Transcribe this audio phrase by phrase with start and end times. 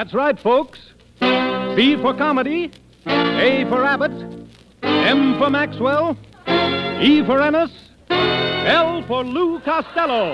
[0.00, 0.78] That's right, folks.
[1.20, 2.70] B for comedy,
[3.04, 4.12] A for Abbott,
[4.82, 6.16] M for Maxwell,
[7.02, 7.70] E for Ennis,
[8.08, 10.32] L for Lou Costello.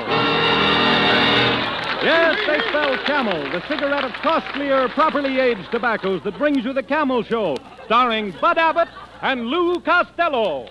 [2.00, 6.84] Yes, they spell Camel, the cigarette of costlier, properly aged tobaccos that brings you the
[6.84, 8.88] Camel Show, starring Bud Abbott
[9.20, 10.69] and Lou Costello.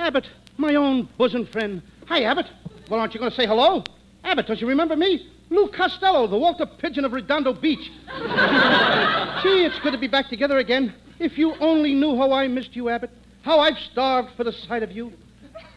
[0.00, 0.26] Abbott.
[0.56, 1.82] My own bosom friend.
[2.06, 2.46] Hi, Abbott.
[2.88, 3.84] Well, aren't you going to say hello?
[4.24, 5.28] Abbott, don't you remember me?
[5.50, 7.78] Lou Costello, the Walter Pidgeon of Redondo Beach.
[8.06, 10.94] Gee, it's good to be back together again.
[11.18, 13.10] If you only knew how I missed you, Abbott,
[13.42, 15.12] how I've starved for the sight of you.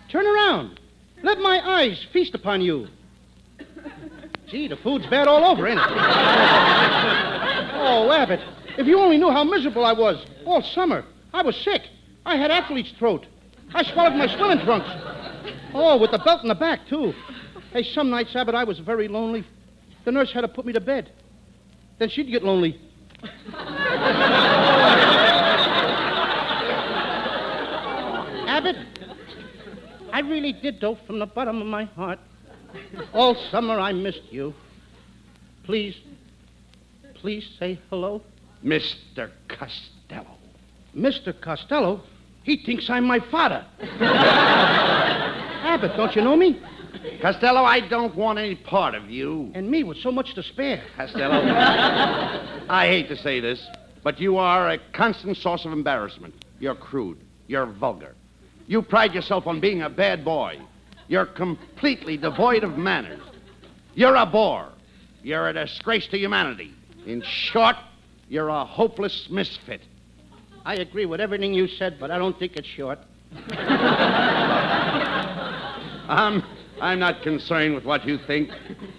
[0.09, 0.79] Turn around.
[1.21, 2.87] Let my eyes feast upon you.
[4.47, 5.85] Gee, the food's bad all over, ain't it?
[7.75, 8.39] oh, Abbott,
[8.77, 11.03] if you only knew how miserable I was all summer.
[11.33, 11.81] I was sick.
[12.25, 13.25] I had athlete's throat.
[13.73, 14.89] I swallowed my swimming trunks.
[15.73, 17.13] Oh, with the belt in the back, too.
[17.71, 19.43] Hey, some nights, Abbott, I was very lonely.
[20.05, 21.11] The nurse had to put me to bed.
[21.97, 22.79] Then she'd get lonely.
[28.47, 28.75] Abbott,
[30.11, 32.19] I really did, though, from the bottom of my heart.
[33.13, 34.53] All summer I missed you.
[35.63, 35.95] Please,
[37.15, 38.21] please say hello.
[38.63, 39.31] Mr.
[39.47, 40.37] Costello.
[40.95, 41.33] Mr.
[41.39, 42.01] Costello?
[42.43, 43.65] He thinks I'm my father.
[45.63, 46.61] Abbott, don't you know me?
[47.21, 49.51] Costello, I don't want any part of you.
[49.55, 50.83] And me with so much to spare.
[50.95, 51.41] Costello,
[52.69, 53.65] I hate to say this,
[54.03, 56.45] but you are a constant source of embarrassment.
[56.59, 57.17] You're crude.
[57.47, 58.15] You're vulgar.
[58.67, 60.59] You pride yourself on being a bad boy.
[61.07, 63.21] You're completely devoid of manners.
[63.95, 64.69] You're a bore.
[65.21, 66.73] You're a disgrace to humanity.
[67.05, 67.75] In short,
[68.29, 69.81] you're a hopeless misfit.
[70.65, 72.99] I agree with everything you said, but I don't think it's short.
[76.07, 76.43] I'm,
[76.81, 78.49] I'm not concerned with what you think.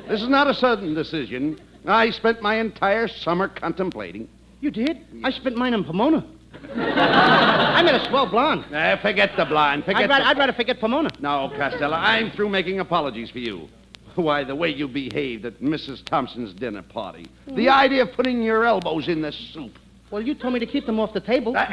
[0.08, 1.58] This is not a sudden decision.
[1.86, 4.28] I spent my entire summer contemplating.
[4.60, 5.06] You did?
[5.22, 6.26] I spent mine in Pomona.
[6.74, 8.64] I met a swell blonde.
[8.72, 9.84] Uh, forget the blonde.
[9.84, 10.28] Forget I'd rather, the...
[10.30, 11.10] I'd rather forget Pomona.
[11.20, 13.68] No, Costello, I'm through making apologies for you.
[14.14, 16.04] Why, the way you behaved at Mrs.
[16.04, 17.26] Thompson's dinner party.
[17.48, 19.78] The idea of putting your elbows in the soup.
[20.14, 21.56] Well, you told me to keep them off the table.
[21.56, 21.66] Uh, uh,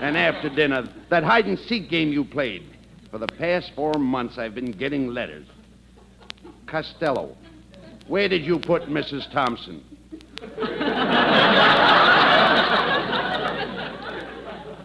[0.00, 2.62] and after dinner, that hide and seek game you played.
[3.10, 5.46] For the past four months, I've been getting letters.
[6.66, 7.36] Costello,
[8.08, 9.30] where did you put Mrs.
[9.32, 9.84] Thompson?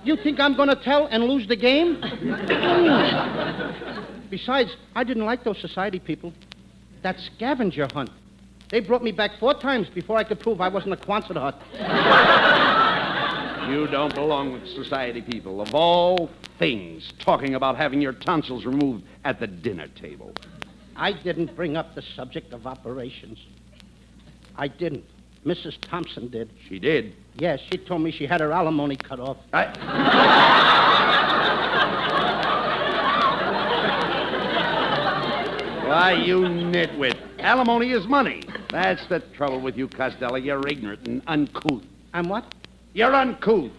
[0.03, 2.01] You think I'm going to tell and lose the game?
[4.29, 6.33] Besides, I didn't like those society people.
[7.01, 8.09] That scavenger hunt.
[8.71, 11.61] They brought me back four times before I could prove I wasn't a Quonset hut.
[13.69, 15.61] You don't belong with society people.
[15.61, 20.33] Of all things, talking about having your tonsils removed at the dinner table.
[20.95, 23.39] I didn't bring up the subject of operations.
[24.55, 25.03] I didn't.
[25.45, 25.77] Mrs.
[25.81, 26.49] Thompson did.
[26.69, 27.13] She did.
[27.35, 29.37] Yes, she told me she had her alimony cut off.
[29.51, 29.65] I...
[35.87, 37.17] Why, you nitwit.
[37.39, 38.43] Alimony is money.
[38.71, 40.37] That's the trouble with you, Costello.
[40.37, 41.83] You're ignorant and uncouth.
[42.13, 42.53] I'm what?
[42.93, 43.71] You're uncouth.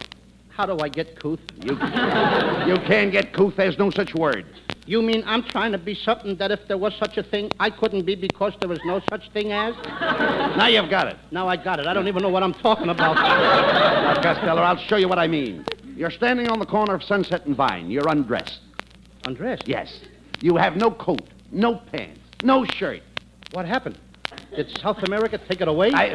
[0.51, 1.41] How do I get couth?
[1.63, 3.57] You, you can't get couth.
[3.57, 4.45] There's no such word.
[4.85, 7.71] You mean I'm trying to be something that if there was such a thing, I
[7.71, 9.75] couldn't be because there was no such thing as?
[10.57, 11.17] Now you've got it.
[11.31, 11.87] Now I got it.
[11.87, 13.15] I don't even know what I'm talking about.
[13.15, 15.65] Now, Costello, I'll show you what I mean.
[15.97, 17.91] You're standing on the corner of Sunset and Vine.
[17.91, 18.61] You're undressed.
[19.25, 19.67] Undressed?
[19.67, 20.01] Yes.
[20.41, 23.03] You have no coat, no pants, no shirt.
[23.53, 23.99] What happened?
[24.55, 25.93] Did South America take it away?
[25.95, 26.13] I...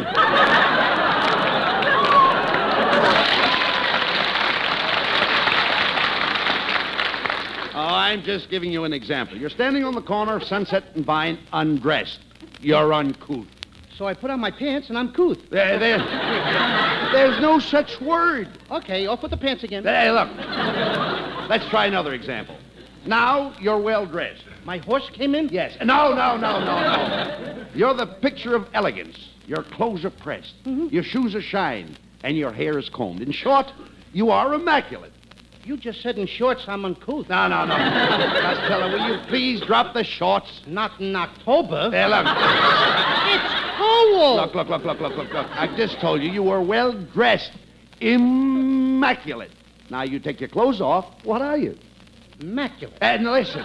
[7.73, 9.37] Oh, I'm just giving you an example.
[9.37, 12.19] You're standing on the corner of Sunset and Vine undressed.
[12.61, 13.47] You're uncouth.
[13.97, 15.49] So I put on my pants and I'm couth.
[15.49, 15.97] There, there,
[17.11, 18.49] there's no such word.
[18.69, 19.83] Okay, off with the pants again.
[19.83, 20.29] Hey, look.
[21.49, 22.55] Let's try another example.
[23.07, 24.43] Now you're well dressed.
[24.67, 25.47] My horse came in?
[25.47, 25.77] Yes.
[25.79, 27.65] No, no, no, no, no.
[27.73, 29.17] You're the picture of elegance.
[29.45, 30.55] Your clothes are pressed.
[30.65, 30.87] Mm-hmm.
[30.87, 31.97] Your shoes are shined.
[32.21, 33.21] And your hair is combed.
[33.21, 33.71] In short,
[34.11, 35.13] you are immaculate.
[35.63, 37.29] You just said in shorts I'm uncouth.
[37.29, 37.75] No, no, no.
[37.75, 40.63] Costello, will you please drop the shorts?
[40.67, 41.89] Not in October.
[41.89, 42.25] There, look.
[42.27, 44.35] It's cold.
[44.35, 45.47] Look, look, look, look, look, look, look.
[45.51, 47.53] I just told you you were well dressed.
[48.01, 49.51] Immaculate.
[49.89, 51.05] Now you take your clothes off.
[51.23, 51.77] What are you?
[52.41, 52.97] Immaculate.
[53.01, 53.63] And listen,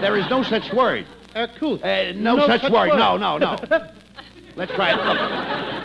[0.00, 1.06] there is no such word.
[1.34, 1.82] Uh, couth.
[1.82, 2.88] Uh, no, such, word.
[2.90, 3.56] No, no, no.
[4.56, 4.96] Let's try it.
[4.96, 5.16] Look.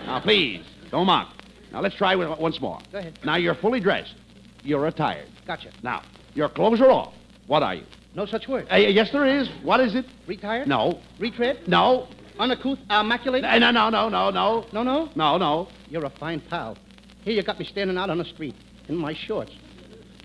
[0.06, 1.34] Now, please, don't mock.
[1.72, 2.80] Now let's try it once more.
[2.92, 3.20] Go ahead.
[3.24, 4.16] Now you're fully dressed.
[4.64, 5.28] You're attired.
[5.46, 5.72] Gotcha.
[5.84, 6.02] Now,
[6.34, 7.14] your clothes are off.
[7.48, 7.84] What are you?
[8.16, 8.68] No such word.
[8.72, 9.48] Uh, yes, there is.
[9.64, 10.06] What is it?
[10.28, 10.68] Retired?
[10.68, 11.00] No.
[11.20, 11.68] Retread?
[11.68, 12.08] No.
[12.40, 12.80] Uncouth?
[12.90, 13.44] Immaculate?
[13.44, 14.66] Uh, No, no, no, no, no.
[14.74, 15.10] No, no.
[15.16, 15.68] No, no.
[15.90, 16.78] You're a fine pal.
[17.24, 18.56] Here you got me standing out on the street
[18.88, 19.52] in my shorts.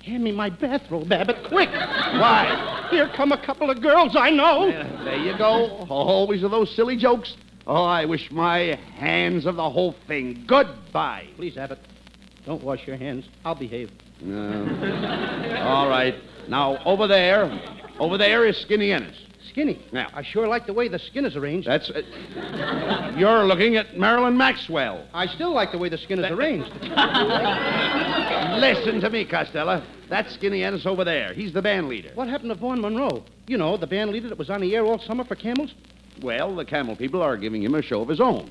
[0.04, 1.70] Hand me my bathrobe, Abbott, quick.
[1.70, 2.88] Why?
[2.90, 4.70] Here come a couple of girls I know.
[5.02, 5.86] There you go.
[5.88, 7.34] Always are those silly jokes.
[7.66, 10.44] Oh, I wish my hands of the whole thing.
[10.46, 11.28] Goodbye.
[11.36, 11.78] Please, Abbott,
[12.44, 13.26] don't wash your hands.
[13.46, 13.90] I'll behave.
[14.20, 14.66] No.
[15.62, 16.14] All right.
[16.48, 17.50] Now, over there,
[17.98, 19.16] over there is Skinny Ennis.
[19.54, 19.80] Skinny.
[19.92, 20.08] Yeah.
[20.12, 21.68] I sure like the way the skin is arranged.
[21.68, 21.88] That's.
[21.88, 25.06] Uh, you're looking at Marilyn Maxwell.
[25.14, 26.72] I still like the way the skin is arranged.
[28.60, 29.80] Listen to me, Costello.
[30.10, 31.32] That Skinny Ennis over there.
[31.32, 32.10] He's the band leader.
[32.16, 33.24] What happened to Vaughn Monroe?
[33.46, 35.72] You know, the band leader that was on the air all summer for Camels?
[36.20, 38.50] Well, the Camel people are giving him a show of his own.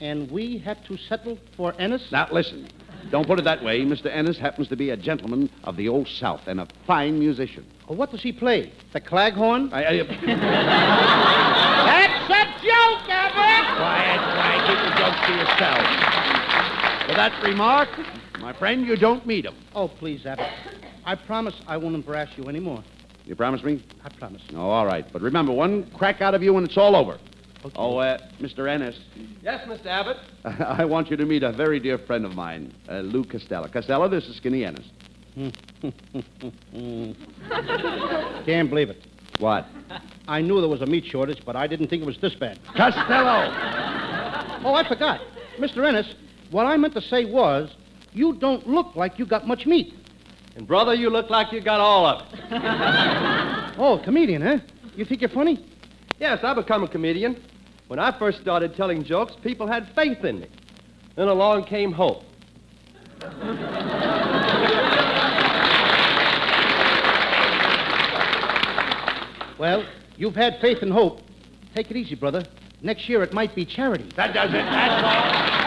[0.00, 2.10] And we had to settle for Ennis?
[2.10, 2.66] Now, listen.
[3.10, 3.80] Don't put it that way.
[3.80, 4.06] Mr.
[4.06, 7.66] Ennis happens to be a gentleman of the Old South and a fine musician.
[7.88, 8.72] Oh, what does he play?
[8.92, 9.72] The claghorn?
[9.72, 10.04] I, I, uh,
[11.86, 13.76] That's a joke, Abbott!
[13.76, 14.60] quiet, quiet.
[14.66, 15.82] Keep the jokes to yourself.
[17.08, 17.88] With that remark,
[18.38, 19.56] my friend, you don't meet him.
[19.74, 20.46] Oh, please, Abbott.
[21.04, 22.84] I promise I won't embarrass you anymore.
[23.24, 23.84] You promise me?
[24.04, 24.42] I promise.
[24.54, 25.04] Oh, all right.
[25.12, 27.18] But remember, one crack out of you and it's all over.
[27.76, 28.68] Oh, uh, Mr.
[28.68, 28.96] Ennis,
[29.42, 29.86] Yes, Mr.
[29.86, 30.16] Abbott.
[30.44, 33.68] I want you to meet a very dear friend of mine, uh, Lou Costello.
[33.68, 34.86] Costello, this is Skinny Ennis.
[38.46, 39.06] Can't believe it.
[39.38, 39.66] What?
[40.28, 42.58] I knew there was a meat shortage, but I didn't think it was this bad.
[42.76, 43.50] Costello!
[44.64, 45.20] Oh, I forgot.
[45.58, 45.86] Mr.
[45.86, 46.14] Ennis,
[46.50, 47.70] what I meant to say was,
[48.12, 49.94] you don't look like you got much meat.
[50.56, 52.38] And, brother, you look like you got all of it.
[53.78, 54.58] Oh, comedian, huh?
[54.96, 55.64] You think you're funny?
[56.20, 57.42] Yes, I become a comedian.
[57.88, 60.48] When I first started telling jokes, people had faith in me.
[61.16, 62.22] Then along came hope.
[69.58, 69.84] Well,
[70.16, 71.20] you've had faith and hope.
[71.74, 72.44] Take it easy, brother.
[72.82, 74.08] Next year it might be charity.
[74.16, 74.52] That does it.
[74.52, 75.59] That's all.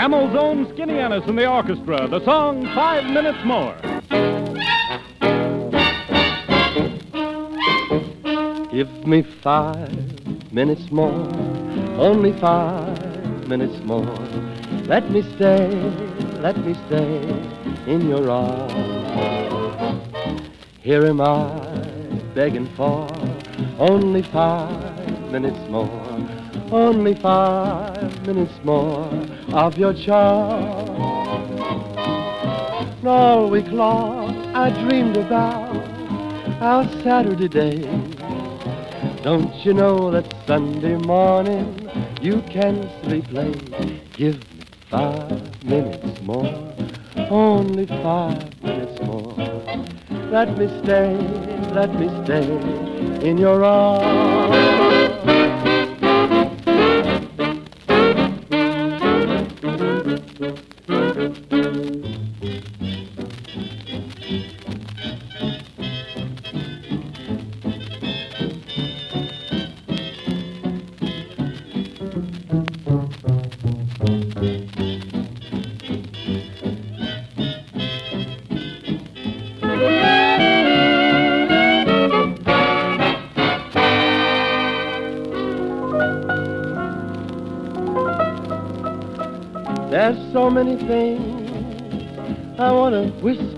[0.00, 2.08] Camel's own Skinny Ennis and the orchestra.
[2.08, 3.76] The song Five Minutes More.
[8.72, 11.28] Give me five minutes more,
[12.00, 14.16] only five minutes more.
[14.86, 15.68] Let me stay,
[16.40, 17.20] let me stay
[17.86, 18.72] in your arms.
[20.80, 23.06] Here am I begging for
[23.78, 25.90] only five minutes more,
[26.72, 30.62] only five minutes more of your charm.
[32.98, 35.76] And all week long I dreamed about
[36.60, 37.80] our Saturday day.
[39.22, 41.88] Don't you know that Sunday morning
[42.20, 44.12] you can sleep late?
[44.12, 46.74] Give me five minutes more,
[47.30, 49.34] only five minutes more.
[50.30, 51.16] Let me stay,
[51.72, 54.89] let me stay in your arms.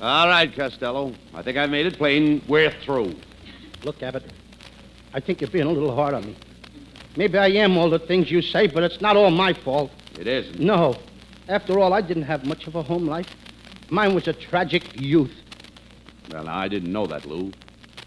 [0.00, 1.14] All right, Costello.
[1.34, 2.42] I think I've made it plain.
[2.48, 3.14] We're through.
[3.84, 4.24] Look, Abbott,
[5.12, 6.36] I think you're being a little hard on me.
[7.16, 9.90] Maybe I am all the things you say, but it's not all my fault.
[10.18, 10.58] It isn't.
[10.58, 10.96] No.
[11.48, 13.26] After all, I didn't have much of a home life.
[13.90, 15.34] Mine was a tragic youth.
[16.30, 17.52] Well, now, I didn't know that, Lou.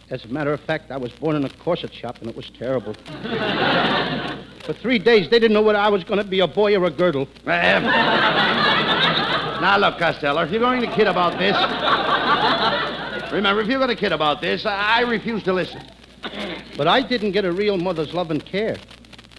[0.09, 2.49] As a matter of fact, I was born in a corset shop, and it was
[2.57, 2.93] terrible.
[4.63, 6.85] For three days, they didn't know whether I was going to be a boy or
[6.85, 7.27] a girdle.
[9.63, 11.55] Now, look, Costello, if you're going to kid about this,
[13.31, 15.81] remember, if you're going to kid about this, I, I refuse to listen.
[16.75, 18.75] But I didn't get a real mother's love and care.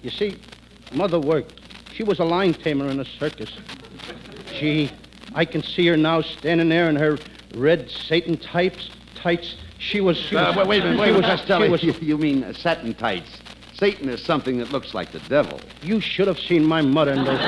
[0.02, 0.38] You see,
[0.94, 1.60] mother worked.
[1.92, 3.50] She was a lion tamer in a circus.
[4.58, 4.90] Gee,
[5.34, 7.18] I can see her now standing there in her
[7.54, 9.56] red Satan types, tights.
[9.78, 10.16] She was.
[10.16, 11.68] She Uh, was wait, wait a minute, wait a minute, was- Costello.
[11.70, 13.42] was- You, you mean uh, satin tights.
[13.74, 15.60] Satan is something that looks like the devil.
[15.82, 17.40] You should have seen my mother in those.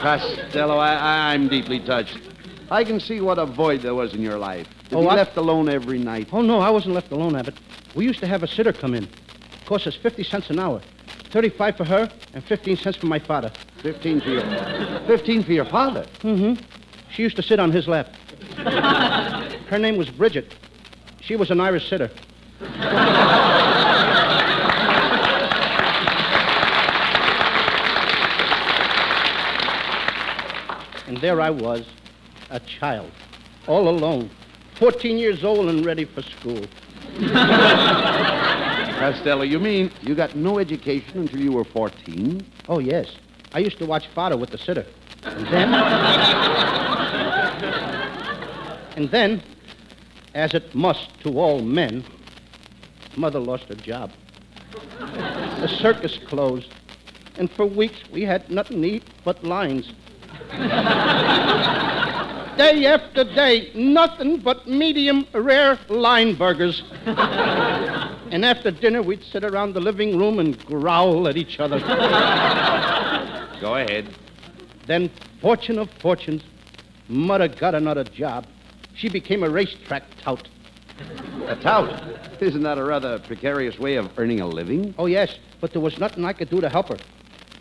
[0.00, 2.18] Costello, I, I'm deeply touched.
[2.70, 4.66] I can see what a void there was in your life.
[4.90, 6.28] To Oh, be I- left alone every night.
[6.32, 7.54] Oh, no, I wasn't left alone, Abbott.
[7.94, 9.08] We used to have a sitter come in.
[9.66, 10.80] Cost us 50 cents an hour.
[11.30, 13.50] 35 for her and 15 cents for my father.
[13.82, 14.42] Fifteen for your,
[15.06, 16.04] fifteen for your father.
[16.22, 16.60] Mm-hmm.
[17.12, 18.08] She used to sit on his lap.
[19.68, 20.54] Her name was Bridget.
[21.20, 22.10] She was an Irish sitter.
[31.18, 31.84] and there I was,
[32.48, 33.10] a child,
[33.66, 34.30] all alone,
[34.76, 36.64] 14 years old and ready for school.
[39.00, 42.46] Costello, you mean you got no education until you were 14?
[42.68, 43.16] Oh, yes.
[43.52, 44.86] I used to watch father with the sitter.
[45.24, 45.74] And then.
[48.96, 49.42] and then,
[50.34, 52.04] as it must to all men,
[53.16, 54.12] mother lost her job.
[55.00, 56.72] The circus closed.
[57.38, 59.92] And for weeks we had nothing to eat but lines.
[62.58, 66.82] day after day, nothing but medium rare line burgers.
[67.06, 71.78] and after dinner, we'd sit around the living room and growl at each other.
[73.60, 74.14] Go ahead.
[74.86, 76.42] Then, fortune of fortunes,
[77.08, 78.46] Mother got another job.
[78.94, 80.48] She became a racetrack tout.
[81.46, 82.42] A tout.
[82.42, 84.94] Isn't that a rather precarious way of earning a living?
[84.98, 86.98] Oh, yes, but there was nothing I could do to help her.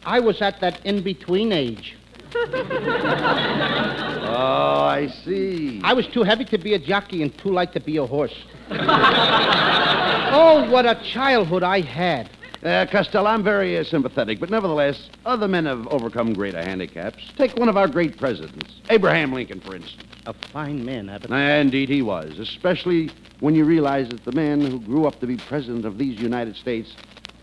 [0.06, 1.98] I was at that in between age.
[4.30, 5.80] Oh, I see.
[5.84, 8.36] I was too heavy to be a jockey and too light to be a horse.
[8.70, 12.30] oh, what a childhood I had.
[12.62, 17.32] Uh, Costello, I'm very uh, sympathetic, but nevertheless, other men have overcome greater handicaps.
[17.38, 20.04] Take one of our great presidents, Abraham Lincoln, for instance.
[20.26, 21.32] A fine man, Abbott.
[21.32, 25.38] Indeed, he was, especially when you realize that the man who grew up to be
[25.38, 26.94] president of these United States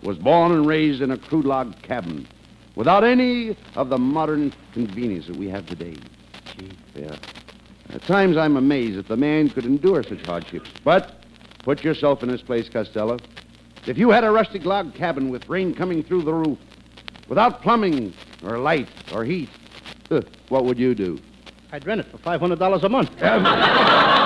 [0.03, 2.29] was born and raised in a crude log cabin
[2.77, 5.97] without any of the modern convenience that we have today.
[6.57, 6.71] Gee.
[6.95, 7.17] Yeah.
[7.91, 10.71] At times, I'm amazed that the man could endure such hardships.
[10.83, 11.25] But
[11.63, 13.19] put yourself in his place, Costello.
[13.87, 16.59] If you had a rustic log cabin with rain coming through the roof,
[17.29, 19.51] without plumbing or light or heat,
[20.49, 21.19] what would you do?
[21.73, 24.21] I'd rent it for $500 a month.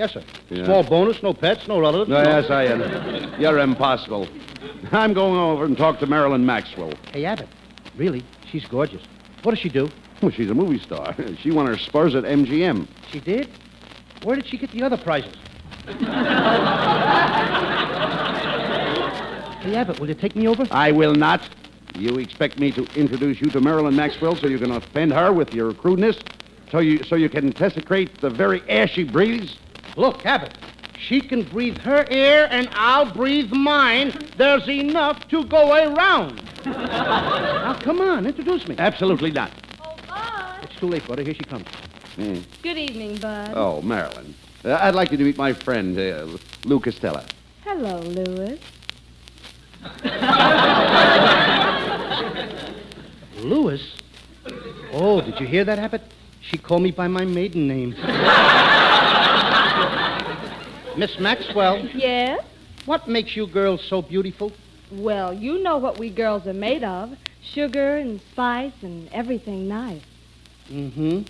[0.00, 0.22] yes, sir.
[0.48, 0.64] Yeah.
[0.64, 2.08] Small bonus, no pets, no relatives.
[2.08, 3.40] No, no- yes, I am.
[3.40, 4.26] You're impossible.
[4.92, 6.92] I'm going over and talk to Marilyn Maxwell.
[7.12, 7.48] Hey, Abbott.
[7.96, 8.24] Really?
[8.50, 9.02] She's gorgeous.
[9.42, 9.90] What does she do?
[10.22, 11.14] Well, she's a movie star.
[11.42, 12.86] She won her spurs at MGM.
[13.10, 13.48] She did?
[14.22, 15.34] Where did she get the other prizes?
[19.60, 20.66] hey, Abbott, will you take me over?
[20.70, 21.48] I will not.
[21.94, 25.52] You expect me to introduce you to Marilyn Maxwell so you can offend her with
[25.52, 26.18] your crudeness?
[26.70, 29.56] So you so you can desecrate the very air she breathes?
[29.96, 30.56] Look, Abbott.
[30.98, 34.12] She can breathe her air, and I'll breathe mine.
[34.36, 36.42] There's enough to go around.
[36.66, 38.76] now, come on, introduce me.
[38.78, 39.50] Absolutely not.
[39.82, 40.64] Oh, Bud.
[40.64, 41.22] It's too late, brother.
[41.22, 41.66] Here she comes.
[42.16, 42.40] Hmm.
[42.62, 43.52] Good evening, Bud.
[43.54, 44.34] Oh, Marilyn.
[44.62, 46.26] Uh, I'd like you to meet my friend, uh,
[46.64, 47.24] Lou Costello.
[47.64, 48.60] Hello, Louis.
[53.38, 53.80] Louis?
[54.92, 56.02] Oh, did you hear that, Abbott?
[56.42, 57.94] She called me by my maiden name.
[60.96, 62.44] Miss Maxwell, Yes?
[62.84, 64.52] what makes you girls so beautiful?
[64.92, 70.02] Well, you know what we girls are made of sugar and spice and everything nice.
[70.70, 71.22] Mm-hmm.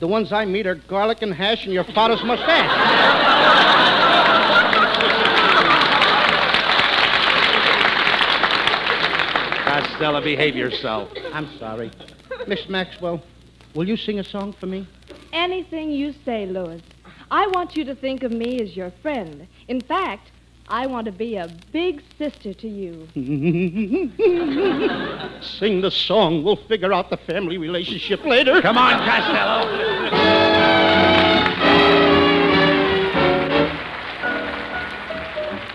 [0.00, 3.76] The ones I meet are garlic and hash and your father's mustache.
[9.64, 11.08] Costello, behave yourself.
[11.32, 11.90] I'm sorry.
[12.46, 13.22] Miss Maxwell,
[13.74, 14.86] will you sing a song for me?
[15.32, 16.82] Anything you say, Louis.
[17.30, 19.46] I want you to think of me as your friend.
[19.68, 20.30] In fact,
[20.68, 23.08] I want to be a big sister to you.
[25.40, 26.44] Sing the song.
[26.44, 28.60] We'll figure out the family relationship later.
[28.62, 30.76] Come on, Costello.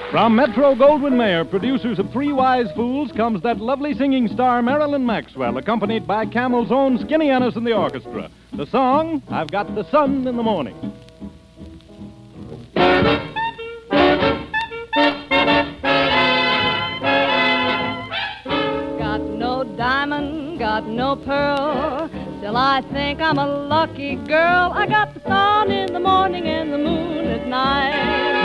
[0.10, 5.06] From Metro Goldwyn Mayer, producers of Three Wise Fools, comes that lovely singing star Marilyn
[5.06, 8.30] Maxwell, accompanied by Camel's own Skinny Ennis and the orchestra.
[8.52, 10.76] The song, I've Got the Sun in the Morning.
[20.92, 22.10] No pearl.
[22.40, 24.72] Still, I think I'm a lucky girl.
[24.74, 28.42] I got the sun in the morning and the moon at night.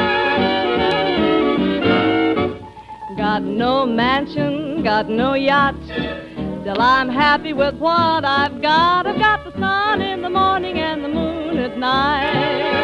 [3.17, 5.75] Got no mansion, got no yacht.
[5.87, 9.07] Still, I'm happy with what I've got.
[9.07, 12.77] I've got the sun in the morning and the moon at night.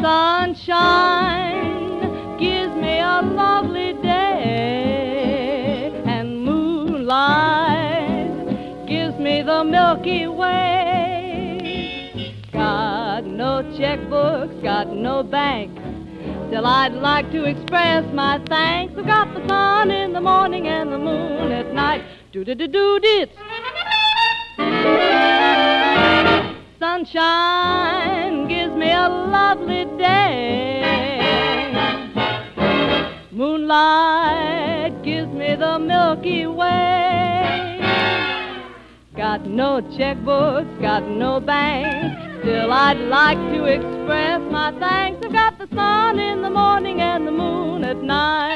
[0.00, 1.58] Sunshine
[2.38, 3.85] gives me a lovely
[10.06, 11.96] Milky Way.
[12.52, 15.76] Got no checkbooks, got no bank.
[16.46, 18.94] Still, I'd like to express my thanks.
[18.96, 22.04] I've got the sun in the morning and the moon at night.
[22.32, 23.26] Do do do do.
[26.78, 27.65] Sunshine
[39.36, 42.40] Got no checkbooks, got no bank.
[42.40, 45.20] Still, I'd like to express my thanks.
[45.26, 48.54] I've got the sun in the morning and the moon at night.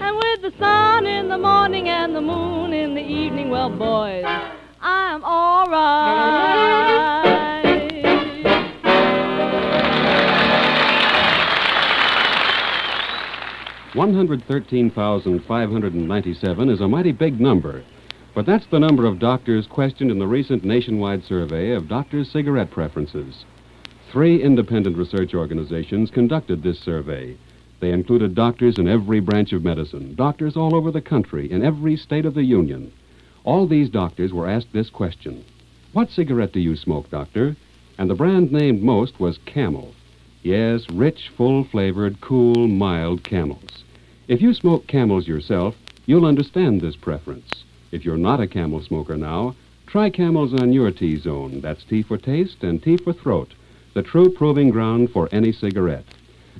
[0.00, 4.24] And with the sun in the morning and the moon in the evening, well, boys,
[4.80, 7.57] I'm all right.
[13.98, 17.82] 113,597 is a mighty big number,
[18.32, 22.70] but that's the number of doctors questioned in the recent nationwide survey of doctors' cigarette
[22.70, 23.44] preferences.
[24.12, 27.36] Three independent research organizations conducted this survey.
[27.80, 31.96] They included doctors in every branch of medicine, doctors all over the country, in every
[31.96, 32.92] state of the Union.
[33.42, 35.44] All these doctors were asked this question
[35.92, 37.56] What cigarette do you smoke, doctor?
[37.98, 39.92] And the brand named most was Camel.
[40.44, 43.82] Yes, rich, full flavored, cool, mild camels.
[44.28, 47.64] If you smoke camels yourself, you'll understand this preference.
[47.90, 51.62] If you're not a camel smoker now, try camels on your T zone.
[51.62, 53.54] That's T for taste and T for throat,
[53.94, 56.04] the true proving ground for any cigarette.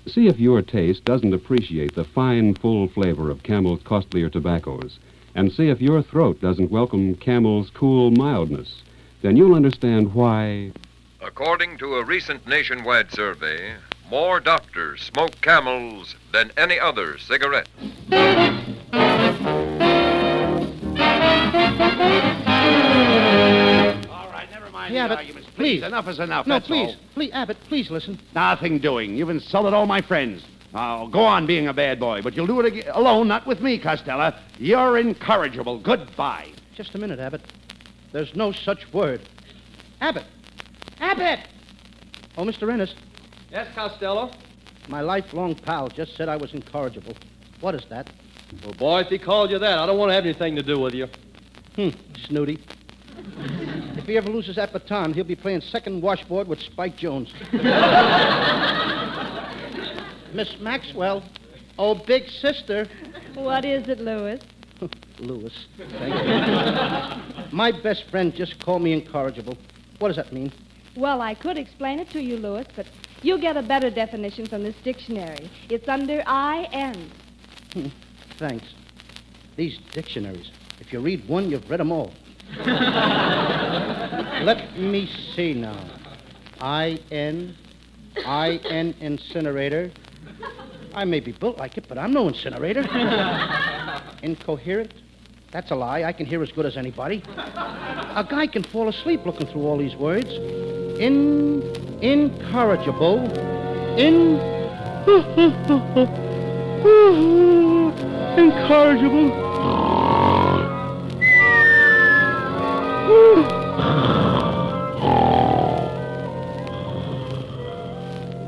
[0.06, 4.98] See if your taste doesn't appreciate the fine, full flavor of Camel's costlier tobaccos,
[5.34, 8.82] and see if your throat doesn't welcome Camel's cool mildness.
[9.20, 10.72] Then you'll understand why.
[11.20, 13.74] According to a recent nationwide survey,
[14.10, 17.68] more doctors smoke camels than any other cigarette.
[24.10, 25.48] All right, never mind Yeah, the but arguments.
[25.56, 25.82] please.
[25.82, 26.46] Enough is enough.
[26.46, 26.96] No, that's please, all.
[27.14, 28.18] please, Abbott, please listen.
[28.34, 29.14] Nothing doing.
[29.16, 30.42] You've insulted all my friends.
[30.72, 33.60] Now, go on being a bad boy, but you'll do it ag- alone, not with
[33.60, 34.32] me, Costello.
[34.58, 35.78] You're incorrigible.
[35.78, 36.48] Goodbye.
[36.74, 37.42] Just a minute, Abbott.
[38.12, 39.20] There's no such word.
[40.00, 40.24] Abbott!
[41.00, 41.40] Abbott!
[42.36, 42.72] Oh, Mr.
[42.72, 42.94] Ennis,
[43.50, 44.30] Yes, Costello?
[44.88, 47.14] my lifelong pal just said I was incorrigible.
[47.60, 48.10] What is that?
[48.64, 50.78] Well, boy, if he called you that, I don't want to have anything to do
[50.80, 51.06] with you.
[51.76, 51.90] Hmm,
[52.26, 52.58] snooty.
[53.98, 57.32] if he ever loses that baton, he'll be playing second washboard with Spike Jones.
[60.32, 61.22] Miss Maxwell.
[61.78, 62.86] Oh, big sister.
[63.34, 64.40] What is it, Louis?
[65.18, 65.66] Lewis.
[65.76, 67.56] Thank you.
[67.56, 69.56] My best friend just called me incorrigible.
[69.98, 70.52] What does that mean?
[70.98, 72.86] Well, I could explain it to you, Louis, but
[73.22, 75.48] you'll get a better definition from this dictionary.
[75.70, 77.10] It's under IN.
[77.72, 77.86] Hmm.
[78.36, 78.66] Thanks.
[79.54, 80.50] These dictionaries.
[80.80, 82.12] If you read one, you've read them all.
[84.42, 85.88] Let me see now.
[86.60, 87.54] I N,
[88.26, 89.92] I N incinerator.
[90.94, 92.80] I may be built like it, but I'm no incinerator.
[94.24, 94.92] Incoherent?
[95.52, 96.02] That's a lie.
[96.02, 97.22] I can hear as good as anybody.
[97.36, 100.57] A guy can fall asleep looking through all these words.
[100.98, 101.62] In,
[102.02, 103.18] incorrigible,
[103.96, 104.38] in.
[108.38, 109.28] Incorrigible.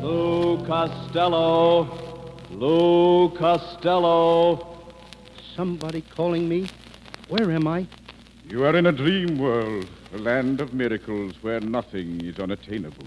[0.02, 1.88] Lou Costello.
[2.50, 4.78] Lou Costello.
[5.56, 6.68] Somebody calling me?
[7.28, 7.86] Where am I?
[8.48, 13.06] You are in a dream world, a land of miracles where nothing is unattainable.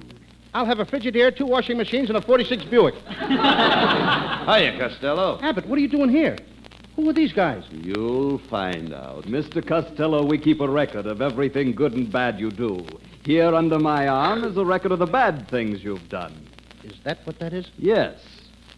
[0.53, 2.93] I'll have a Frigidaire, two washing machines, and a 46 Buick.
[3.07, 5.39] Hiya, Costello.
[5.41, 6.37] Abbott, what are you doing here?
[6.95, 7.63] Who are these guys?
[7.71, 9.23] You'll find out.
[9.23, 9.65] Mr.
[9.67, 12.85] Costello, we keep a record of everything good and bad you do.
[13.25, 16.47] Here under my arm is a record of the bad things you've done.
[16.83, 17.71] Is that what that is?
[17.77, 18.19] Yes.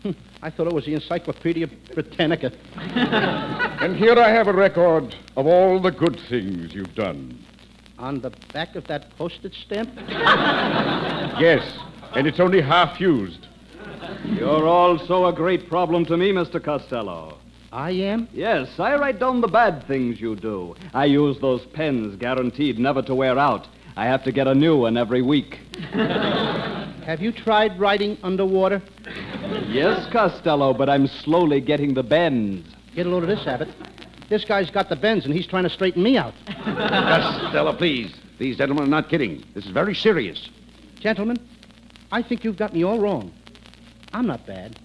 [0.03, 2.51] Hm, I thought it was the Encyclopedia Britannica.
[3.75, 7.37] And here I have a record of all the good things you've done.
[7.97, 9.89] On the back of that postage stamp?
[11.37, 11.77] Yes,
[12.15, 13.47] and it's only half used.
[14.23, 16.63] You're also a great problem to me, Mr.
[16.63, 17.37] Costello.
[17.73, 18.29] I am?
[18.31, 20.75] Yes, I write down the bad things you do.
[20.93, 23.67] I use those pens guaranteed never to wear out.
[23.97, 25.59] I have to get a new one every week.
[25.91, 28.81] Have you tried writing underwater?
[29.67, 32.65] Yes, Costello, but I'm slowly getting the bends.
[32.95, 33.69] Get a load of this, Abbott.
[34.29, 36.33] This guy's got the bends, and he's trying to straighten me out.
[36.47, 38.13] Costello, please.
[38.39, 39.43] These gentlemen are not kidding.
[39.53, 40.49] This is very serious.
[40.99, 41.37] Gentlemen,
[42.11, 43.31] I think you've got me all wrong.
[44.13, 44.79] I'm not bad.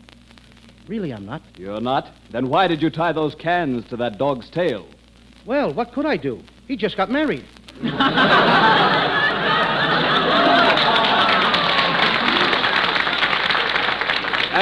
[0.88, 1.42] Really, I'm not.
[1.56, 2.12] You're not?
[2.30, 4.86] Then why did you tie those cans to that dog's tail?
[5.46, 6.40] Well, what could I do?
[6.68, 7.44] He just got married.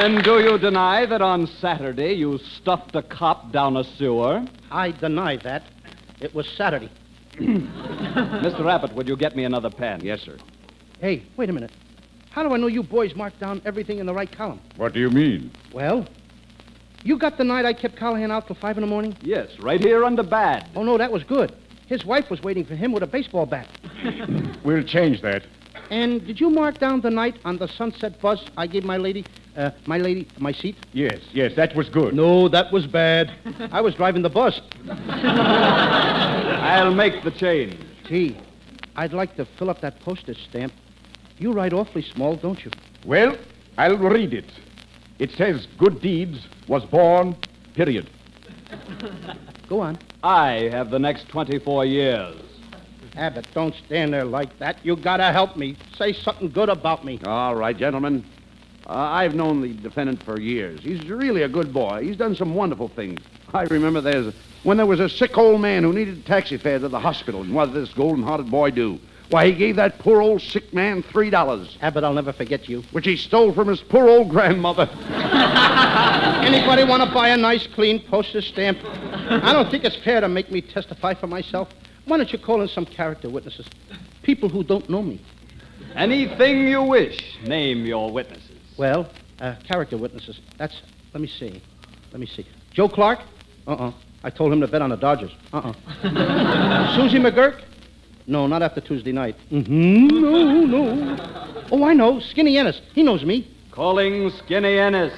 [0.00, 4.44] And do you deny that on Saturday you stuffed a cop down a sewer?
[4.70, 5.64] I deny that.
[6.20, 6.88] It was Saturday.
[7.32, 8.72] Mr.
[8.72, 10.00] Abbott, would you get me another pen?
[10.04, 10.38] Yes, sir.
[11.00, 11.72] Hey, wait a minute.
[12.30, 14.60] How do I know you boys marked down everything in the right column?
[14.76, 15.50] What do you mean?
[15.74, 16.06] Well,
[17.02, 19.16] you got the night I kept Callahan out till five in the morning?
[19.20, 20.70] Yes, right here under bad.
[20.76, 21.52] Oh, no, that was good.
[21.88, 23.66] His wife was waiting for him with a baseball bat.
[24.64, 25.42] We'll change that.
[25.90, 29.24] And did you mark down the night on the Sunset bus I gave my lady,
[29.58, 30.76] uh, my lady, my seat?
[30.92, 32.14] Yes, yes, that was good.
[32.14, 33.32] No, that was bad.
[33.72, 34.60] I was driving the bus.
[34.88, 37.76] I'll make the change.
[38.06, 38.36] Gee,
[38.96, 40.72] I'd like to fill up that postage stamp.
[41.38, 42.70] You write awfully small, don't you?
[43.04, 43.36] Well,
[43.76, 44.50] I'll read it.
[45.18, 47.36] It says good deeds was born,
[47.74, 48.08] period.
[49.68, 49.98] Go on.
[50.22, 52.36] I have the next 24 years.
[53.16, 54.84] Abbott, don't stand there like that.
[54.84, 55.76] You gotta help me.
[55.96, 57.18] Say something good about me.
[57.24, 58.24] All right, gentlemen.
[58.86, 60.80] Uh, I've known the defendant for years.
[60.80, 62.02] He's really a good boy.
[62.02, 63.20] He's done some wonderful things.
[63.52, 66.78] I remember there's when there was a sick old man who needed a taxi fare
[66.78, 68.98] to the hospital, and what did this golden-hearted boy do?
[69.30, 72.82] Why, he gave that poor old sick man three dollars, Abbott, I'll never forget you.
[72.92, 74.88] which he stole from his poor old grandmother.
[76.42, 78.78] Anybody want to buy a nice, clean postage stamp?
[78.84, 81.68] I don't think it's fair to make me testify for myself.
[82.06, 83.66] Why don't you call in some character witnesses?
[84.22, 85.20] People who don't know me.
[85.94, 87.18] Anything you wish.
[87.44, 88.47] Name your witnesses.
[88.78, 89.10] Well,
[89.40, 90.40] uh, character witnesses.
[90.56, 90.80] That's,
[91.12, 91.60] let me see.
[92.12, 92.46] Let me see.
[92.72, 93.18] Joe Clark?
[93.66, 93.92] Uh-uh.
[94.22, 95.32] I told him to bet on the Dodgers.
[95.52, 95.72] Uh-uh.
[96.96, 97.62] Susie McGurk?
[98.26, 99.36] No, not after Tuesday night.
[99.50, 100.06] Mm-hmm.
[100.06, 101.66] No, no.
[101.72, 102.20] Oh, I know.
[102.20, 102.80] Skinny Ennis.
[102.94, 103.50] He knows me.
[103.72, 105.12] Calling Skinny Ennis.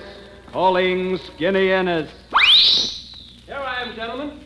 [0.53, 2.11] Calling Skinny Ennis.
[3.47, 4.41] Here I am, gentlemen.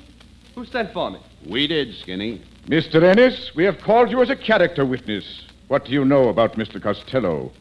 [0.54, 1.20] Who sent for me?
[1.48, 2.42] We did, Skinny.
[2.66, 3.02] Mr.
[3.02, 5.44] Ennis, we have called you as a character witness.
[5.68, 6.82] What do you know about Mr.
[6.82, 7.52] Costello?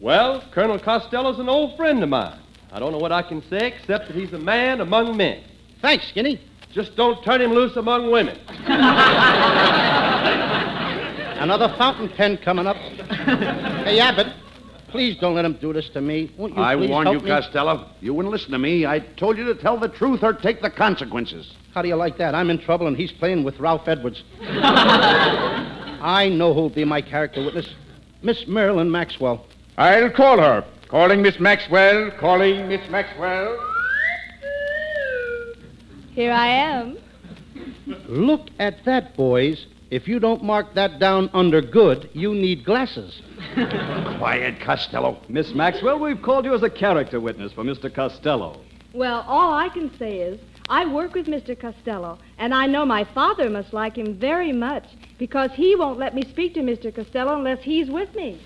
[0.00, 2.38] Well, Colonel Costello's an old friend of mine.
[2.70, 5.42] I don't know what I can say except that he's a man among men.
[5.80, 6.40] Thanks, Skinny.
[6.72, 8.38] Just don't turn him loose among women.
[11.38, 12.76] Another fountain pen coming up.
[13.86, 14.26] hey, Abbott,
[14.88, 16.30] please don't let him do this to me.
[16.36, 17.28] Won't you I please warned you, me?
[17.30, 17.88] Costello.
[18.00, 18.84] You wouldn't listen to me.
[18.84, 21.54] I told you to tell the truth or take the consequences.
[21.72, 22.34] How do you like that?
[22.34, 24.22] I'm in trouble and he's playing with Ralph Edwards.
[24.42, 27.72] I know who'll be my character witness.
[28.22, 29.46] Miss Marilyn Maxwell.
[29.78, 30.64] I'll call her.
[30.88, 32.10] Calling Miss Maxwell.
[32.18, 33.58] Calling Miss Maxwell.
[36.12, 36.96] Here I am.
[38.08, 39.66] Look at that, boys.
[39.90, 43.20] If you don't mark that down under good, you need glasses.
[43.54, 45.18] Quiet, Costello.
[45.28, 47.94] Miss Maxwell, we've called you as a character witness for Mr.
[47.94, 48.60] Costello.
[48.94, 51.58] Well, all I can say is I work with Mr.
[51.58, 54.84] Costello, and I know my father must like him very much
[55.18, 56.92] because he won't let me speak to Mr.
[56.92, 58.40] Costello unless he's with me.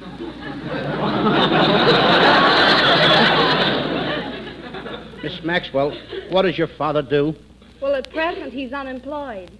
[5.22, 5.96] Miss Maxwell,
[6.30, 7.34] what does your father do?
[7.80, 9.50] Well, at present, he's unemployed.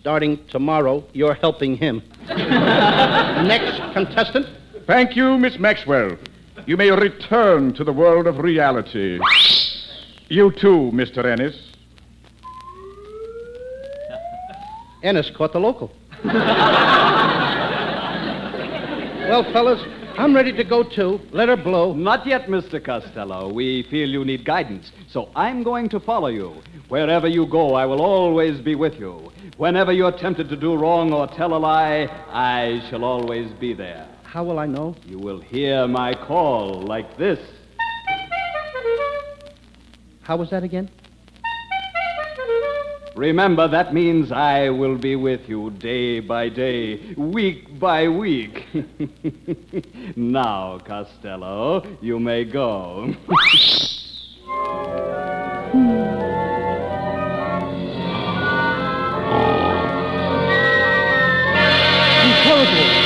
[0.00, 2.02] Starting tomorrow, you're helping him.
[2.28, 4.46] Next contestant.
[4.86, 6.16] Thank you, Miss Maxwell.
[6.66, 9.18] You may return to the world of reality.
[10.28, 11.24] You too, Mr.
[11.24, 11.56] Ennis.
[15.02, 15.92] Ennis caught the local.
[19.28, 19.80] well, fellas,
[20.16, 21.20] I'm ready to go too.
[21.32, 21.92] Let her blow.
[21.92, 22.82] Not yet, Mr.
[22.82, 23.52] Costello.
[23.52, 26.62] We feel you need guidance, so I'm going to follow you.
[26.88, 29.30] Wherever you go, I will always be with you.
[29.58, 34.08] Whenever you're tempted to do wrong or tell a lie, I shall always be there.
[34.22, 34.96] How will I know?
[35.04, 37.38] You will hear my call like this.
[40.22, 40.90] How was that again?
[43.18, 48.64] Remember, that means I will be with you day by day, week by week.
[50.16, 53.12] now, Costello, you may go.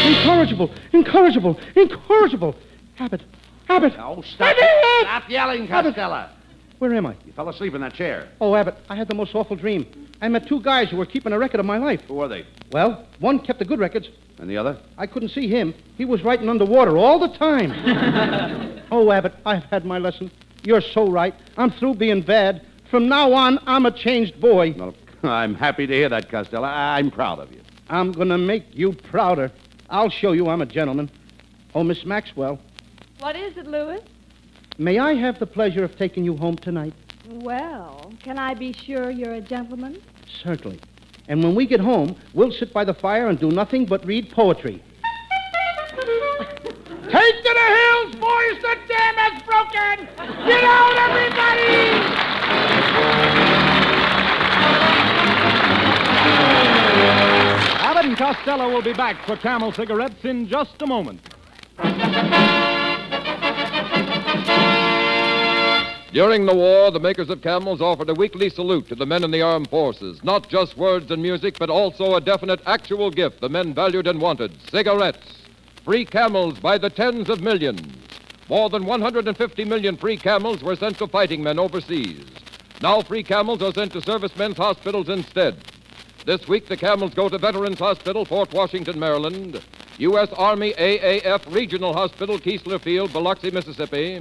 [0.05, 2.55] Incorrigible, incorrigible, incorrigible.
[2.98, 3.22] Abbott,
[3.66, 3.94] Abbott.
[3.98, 4.55] Oh, stop,
[5.01, 6.29] stop yelling, Costello.
[6.83, 7.14] Where am I?
[7.25, 8.29] You fell asleep in that chair.
[8.40, 9.87] Oh, Abbott, I had the most awful dream.
[10.21, 12.01] I met two guys who were keeping a record of my life.
[12.09, 12.45] Who were they?
[12.73, 14.09] Well, one kept the good records.
[14.40, 14.77] And the other?
[14.99, 15.75] I couldn't see him.
[15.97, 17.71] He was writing underwater all the time.
[18.90, 20.29] oh, Abbott, I've had my lesson.
[20.64, 21.37] You're so right.
[21.57, 22.66] I'm through being bad.
[22.90, 24.75] From now on, I'm a changed boy.
[24.77, 24.92] Well,
[25.23, 26.64] I'm happy to hear that, Costello.
[26.66, 27.61] I- I'm proud of you.
[27.90, 29.53] I'm going to make you prouder.
[29.88, 31.12] I'll show you I'm a gentleman.
[31.77, 32.59] Oh, Miss Maxwell,
[33.21, 34.01] What is it, Louis?
[34.83, 36.92] May I have the pleasure of taking you home tonight?
[37.31, 40.03] Well, can I be sure you're a gentleman?
[40.42, 40.81] Certainly.
[41.29, 44.31] And when we get home, we'll sit by the fire and do nothing but read
[44.31, 44.83] poetry.
[47.11, 48.62] Take to the hills, boys!
[48.62, 50.09] The dam has broken!
[50.47, 51.83] Get out, everybody!
[57.85, 61.21] Abbott and Costello will be back for Camel cigarettes in just a moment.
[66.12, 69.31] During the war, the makers of camels offered a weekly salute to the men in
[69.31, 70.22] the armed forces.
[70.22, 74.20] Not just words and music, but also a definite actual gift the men valued and
[74.20, 75.38] wanted cigarettes.
[75.87, 77.81] Free camels by the tens of millions.
[78.51, 82.27] More than 150 million free camels were sent to fighting men overseas.
[82.83, 85.57] Now free camels are sent to servicemen's hospitals instead.
[86.27, 89.62] This week, the camels go to Veterans Hospital, Fort Washington, Maryland,
[89.96, 90.29] U.S.
[90.37, 94.20] Army AAF Regional Hospital, Keesler Field, Biloxi, Mississippi,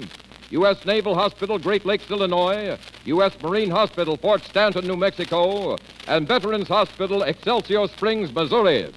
[0.51, 0.85] U.S.
[0.85, 3.33] Naval Hospital, Great Lakes, Illinois, U.S.
[3.41, 8.91] Marine Hospital, Fort Stanton, New Mexico, and Veterans Hospital, Excelsior Springs, Missouri.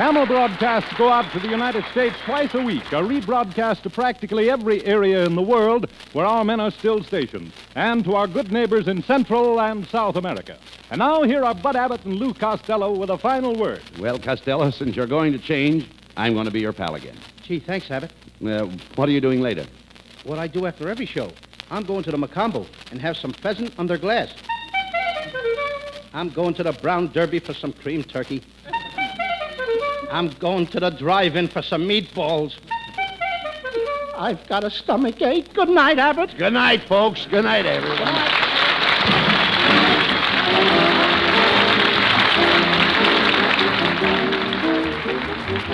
[0.00, 4.48] Camel broadcasts go out to the United States twice a week, a rebroadcast to practically
[4.48, 8.50] every area in the world where our men are still stationed, and to our good
[8.50, 10.56] neighbors in Central and South America.
[10.90, 13.82] And now here are Bud Abbott and Lou Costello with a final word.
[13.98, 15.86] Well, Costello, since you're going to change,
[16.16, 17.18] I'm going to be your pal again.
[17.42, 18.14] Gee, thanks, Abbott.
[18.42, 19.66] Uh, what are you doing later?
[20.24, 21.30] What I do after every show.
[21.70, 24.32] I'm going to the Mocambo and have some pheasant under glass.
[26.14, 28.42] I'm going to the Brown Derby for some cream turkey.
[30.10, 32.54] I'm going to the drive-in for some meatballs.
[34.16, 35.52] I've got a stomach ache.
[35.54, 36.36] Good night, Abbott.
[36.36, 37.26] Good night, folks.
[37.26, 38.40] Good night, everyone.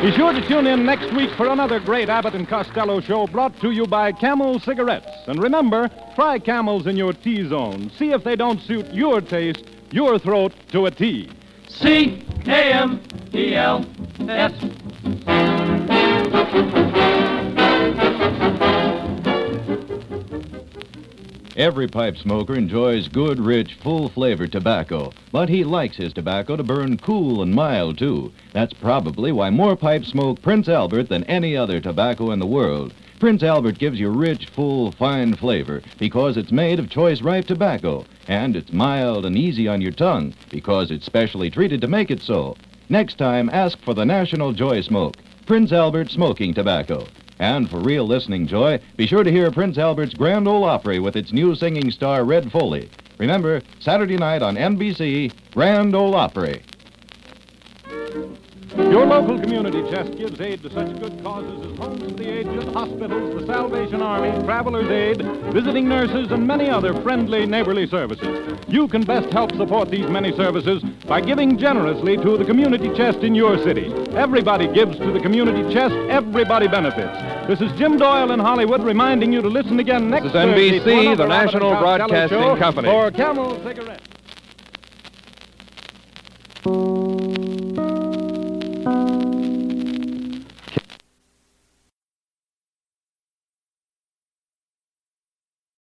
[0.03, 3.59] Be sure to tune in next week for another great Abbott and Costello show brought
[3.61, 5.11] to you by Camel Cigarettes.
[5.27, 7.91] And remember, try Camels in your T zone.
[7.99, 11.29] See if they don't suit your taste, your throat to a T.
[11.81, 13.01] C A M
[13.35, 13.85] E L
[14.29, 14.53] S.
[21.55, 26.63] Every pipe smoker enjoys good, rich, full flavored tobacco, but he likes his tobacco to
[26.63, 28.33] burn cool and mild, too.
[28.53, 32.93] That's probably why more pipes smoke Prince Albert than any other tobacco in the world.
[33.19, 38.05] Prince Albert gives you rich, full, fine flavor because it's made of choice ripe tobacco,
[38.29, 42.21] and it's mild and easy on your tongue because it's specially treated to make it
[42.21, 42.57] so.
[42.91, 47.07] Next time, ask for the National Joy Smoke, Prince Albert smoking tobacco.
[47.39, 51.17] And for real listening joy, be sure to hear Prince Albert's Grand Ole Opry with
[51.17, 52.91] its new singing star, Red Foley.
[53.17, 56.63] Remember, Saturday night on NBC, Grand Ole Opry.
[58.77, 62.69] Your local community chest gives aid to such good causes as Homes for the Aged,
[62.75, 68.59] hospitals, the Salvation Army, Travelers Aid, visiting nurses, and many other friendly neighborly services.
[68.69, 73.19] You can best help support these many services by giving generously to the community chest
[73.21, 73.93] in your city.
[74.15, 77.17] Everybody gives to the community chest, everybody benefits.
[77.49, 81.17] This is Jim Doyle in Hollywood reminding you to listen again next This is NBC,
[81.17, 82.89] the National Broadcasting Company.
[82.89, 84.05] For Camel Cigarettes.